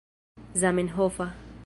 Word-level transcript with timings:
zamenhofa 0.55 1.27